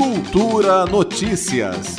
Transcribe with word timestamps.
Cultura 0.00 0.86
Notícias. 0.86 1.98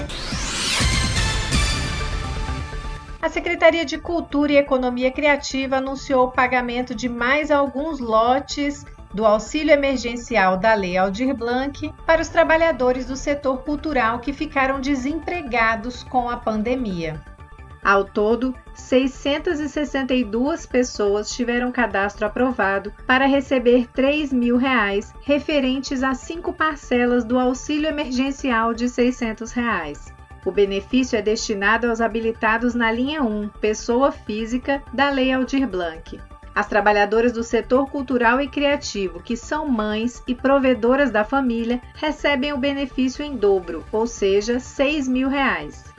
A 3.22 3.30
Secretaria 3.30 3.86
de 3.86 4.00
Cultura 4.00 4.54
e 4.54 4.58
Economia 4.58 5.12
Criativa 5.12 5.78
anunciou 5.78 6.26
o 6.26 6.32
pagamento 6.32 6.96
de 6.96 7.08
mais 7.08 7.52
alguns 7.52 8.00
lotes 8.00 8.84
do 9.14 9.24
auxílio 9.24 9.72
emergencial 9.72 10.58
da 10.58 10.74
Lei 10.74 10.98
Aldir 10.98 11.36
Blanc 11.36 11.94
para 12.04 12.24
os 12.24 12.28
trabalhadores 12.28 13.06
do 13.06 13.16
setor 13.16 13.60
cultural 13.60 14.18
que 14.18 14.34
ficaram 14.34 14.82
desempregados 14.82 16.02
com 16.02 16.28
a 16.28 16.38
pandemia. 16.38 17.22
Ao 17.84 18.06
todo, 18.06 18.54
662 18.76 20.68
pessoas 20.68 21.32
tiveram 21.32 21.72
cadastro 21.72 22.28
aprovado 22.28 22.94
para 23.08 23.26
receber 23.26 23.88
3 23.92 24.32
mil 24.32 24.56
reais, 24.56 25.12
referentes 25.22 26.04
a 26.04 26.14
cinco 26.14 26.54
parcelas 26.54 27.24
do 27.24 27.40
auxílio 27.40 27.90
emergencial 27.90 28.74
de 28.74 28.88
600 28.88 29.52
reais. 29.52 30.14
O 30.46 30.52
benefício 30.52 31.18
é 31.18 31.22
destinado 31.22 31.88
aos 31.88 32.02
habilitados 32.02 32.76
na 32.76 32.92
linha 32.92 33.24
1, 33.24 33.50
pessoa 33.60 34.12
física, 34.12 34.82
da 34.94 35.10
Lei 35.10 35.32
Aldir 35.32 35.68
Blanc. 35.68 36.20
As 36.54 36.68
trabalhadoras 36.68 37.32
do 37.32 37.44
setor 37.44 37.90
cultural 37.90 38.42
e 38.42 38.48
criativo, 38.48 39.22
que 39.22 39.38
são 39.38 39.68
mães 39.68 40.22
e 40.28 40.36
provedoras 40.36 41.10
da 41.10 41.24
família, 41.24 41.82
recebem 41.96 42.54
o 42.54 42.58
benefício 42.58 43.24
em 43.24 43.36
dobro, 43.36 43.86
ou 43.92 44.06
seja, 44.06 44.60
6 44.60 45.08
mil 45.08 45.30
reais. 45.30 45.91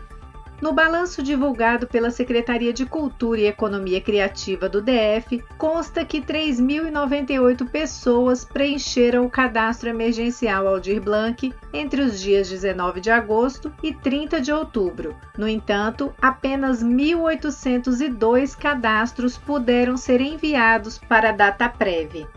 No 0.62 0.73
balanço 0.73 1.25
divulgado 1.25 1.89
pela 1.89 2.09
Secretaria 2.09 2.73
de 2.73 2.87
Cultura 2.87 3.41
e 3.41 3.47
Economia 3.48 4.01
Criativa 4.01 4.69
do 4.69 4.80
DF, 4.80 5.43
consta 5.59 6.05
que 6.05 6.21
3.098 6.21 7.69
pessoas 7.69 8.45
preencheram 8.45 9.27
o 9.27 9.29
cadastro 9.29 9.88
emergencial 9.88 10.69
Aldir 10.69 11.02
Blanc 11.02 11.52
entre 11.73 12.01
os 12.01 12.21
dias 12.21 12.48
19 12.48 13.01
de 13.01 13.11
agosto 13.11 13.73
e 13.83 13.93
30 13.93 14.41
de 14.41 14.52
outubro. 14.52 15.16
No 15.37 15.49
entanto, 15.49 16.15
apenas 16.23 16.80
1.802 16.80 18.57
cadastros 18.57 19.37
puderam 19.37 19.97
ser 19.97 20.21
enviados 20.21 20.97
para 20.97 21.30
a 21.30 21.32
data 21.32 21.69
prévia. 21.69 22.29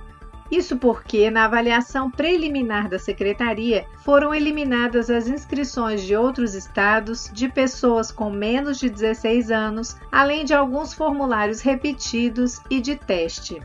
Isso 0.52 0.78
porque, 0.78 1.32
na 1.32 1.46
avaliação 1.46 2.12
preliminar 2.12 2.88
da 2.88 3.00
secretaria, 3.00 3.86
foram 4.04 4.34
eliminadas 4.34 5.10
as 5.10 5.28
inscrições 5.28 6.04
de 6.04 6.16
outros 6.16 6.54
estados, 6.54 7.30
de 7.34 7.50
pessoas 7.50 8.12
com 8.12 8.30
menos 8.30 8.78
de 8.78 8.90
16 8.90 9.50
anos, 9.50 9.98
além 10.12 10.46
de 10.46 10.54
alguns 10.54 10.94
formulários 10.94 11.62
repetidos 11.62 12.62
e 12.70 12.80
de 12.80 12.96
teste. 12.96 13.60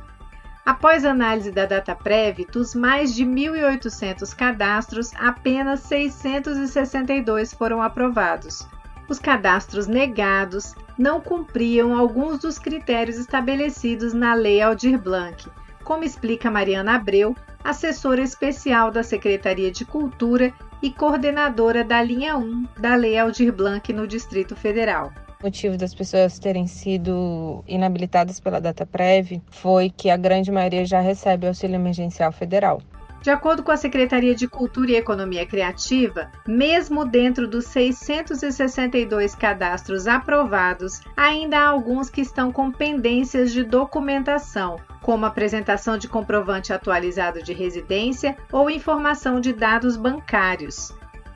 Após 0.65 1.05
análise 1.05 1.51
da 1.51 1.67
data 1.67 1.95
prévia, 1.95 2.47
dos 2.51 2.75
mais 2.75 3.15
de 3.15 3.27
1.800 3.27 4.35
cadastros, 4.35 5.11
apenas 5.17 5.81
662 5.81 7.53
foram 7.53 7.83
aprovados. 7.83 8.67
Os 9.09 9.19
cadastros 9.19 9.87
negados 9.87 10.75
não 10.97 11.21
cumpriam 11.21 11.99
alguns 11.99 12.39
dos 12.39 12.59
critérios 12.59 13.19
estabelecidos 13.19 14.15
na 14.15 14.35
Lei 14.35 14.63
Aldir 14.63 14.99
Blanc, 14.99 15.51
como 15.91 16.05
explica 16.05 16.49
Mariana 16.53 16.95
Abreu, 16.95 17.35
assessora 17.65 18.23
especial 18.23 18.93
da 18.93 19.03
Secretaria 19.03 19.73
de 19.73 19.85
Cultura 19.85 20.53
e 20.81 20.89
coordenadora 20.89 21.83
da 21.83 22.01
linha 22.01 22.37
1 22.37 22.65
da 22.79 22.95
Lei 22.95 23.19
Aldir 23.19 23.53
Blanc 23.53 23.93
no 23.93 24.07
Distrito 24.07 24.55
Federal. 24.55 25.13
O 25.41 25.47
motivo 25.47 25.77
das 25.77 25.93
pessoas 25.93 26.39
terem 26.39 26.69
sido 26.69 27.65
inabilitadas 27.67 28.39
pela 28.39 28.61
data 28.61 28.87
prévia 28.87 29.43
foi 29.51 29.91
que 29.91 30.11
a 30.11 30.17
grande 30.17 30.53
maioria 30.53 30.87
já 30.87 31.01
recebe 31.01 31.49
auxílio 31.49 31.75
emergencial 31.75 32.31
federal. 32.31 32.81
De 33.21 33.29
acordo 33.29 33.63
com 33.63 33.71
a 33.71 33.77
Secretaria 33.77 34.35
de 34.35 34.49
Cultura 34.49 34.93
e 34.93 34.97
Economia 34.97 35.45
Criativa, 35.45 36.31
mesmo 36.49 37.05
dentro 37.05 37.47
dos 37.47 37.67
662 37.67 39.35
cadastros 39.35 40.07
aprovados, 40.07 41.03
ainda 41.15 41.59
há 41.59 41.69
alguns 41.69 42.09
que 42.09 42.23
estão 42.23 42.51
com 42.51 42.73
pendências 42.73 43.53
de 43.53 43.63
documentação, 43.63 44.77
como 45.03 45.27
apresentação 45.27 45.99
de 45.99 46.09
comprovante 46.09 46.73
atualizado 46.73 47.43
de 47.43 47.53
residência 47.53 48.39
ou 48.51 48.71
informação 48.71 49.39
de 49.39 49.53
dados 49.53 49.99
bancários. 49.99 50.91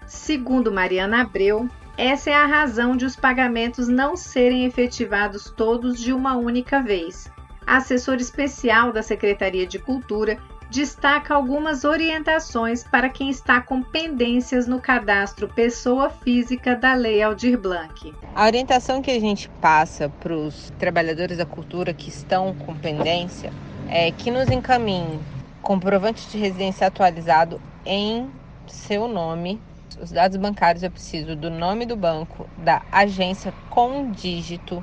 Segundo 0.06 0.72
Mariana 0.72 1.20
Abreu, 1.20 1.68
essa 1.98 2.30
é 2.30 2.34
a 2.34 2.46
razão 2.46 2.96
de 2.96 3.04
os 3.04 3.14
pagamentos 3.14 3.88
não 3.88 4.16
serem 4.16 4.64
efetivados 4.64 5.50
todos 5.50 6.00
de 6.00 6.14
uma 6.14 6.34
única 6.34 6.80
vez. 6.80 7.30
A 7.66 7.76
assessora 7.76 8.20
especial 8.20 8.92
da 8.92 9.02
Secretaria 9.02 9.66
de 9.66 9.78
Cultura 9.78 10.38
destaca 10.74 11.32
algumas 11.32 11.84
orientações 11.84 12.82
para 12.82 13.08
quem 13.08 13.30
está 13.30 13.60
com 13.60 13.80
pendências 13.80 14.66
no 14.66 14.80
cadastro 14.80 15.46
pessoa 15.46 16.10
física 16.10 16.74
da 16.74 16.94
Lei 16.94 17.22
Aldir 17.22 17.56
Blanc. 17.56 18.12
A 18.34 18.44
orientação 18.44 19.00
que 19.00 19.12
a 19.12 19.20
gente 19.20 19.48
passa 19.60 20.08
para 20.08 20.34
os 20.34 20.72
trabalhadores 20.76 21.38
da 21.38 21.46
cultura 21.46 21.94
que 21.94 22.08
estão 22.08 22.52
com 22.66 22.74
pendência 22.74 23.52
é 23.88 24.10
que 24.10 24.32
nos 24.32 24.50
encaminhem 24.50 25.20
comprovante 25.62 26.28
de 26.28 26.38
residência 26.38 26.88
atualizado 26.88 27.60
em 27.86 28.28
seu 28.66 29.06
nome. 29.06 29.60
Os 30.02 30.10
dados 30.10 30.36
bancários 30.36 30.82
eu 30.82 30.90
preciso 30.90 31.36
do 31.36 31.50
nome 31.50 31.86
do 31.86 31.94
banco, 31.94 32.48
da 32.58 32.82
agência 32.90 33.54
com 33.70 34.10
dígito, 34.10 34.82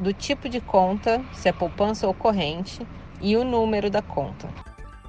do 0.00 0.12
tipo 0.12 0.48
de 0.48 0.60
conta, 0.60 1.20
se 1.32 1.48
é 1.48 1.52
poupança 1.52 2.08
ou 2.08 2.14
corrente, 2.14 2.84
e 3.20 3.36
o 3.36 3.44
número 3.44 3.88
da 3.88 4.02
conta. 4.02 4.48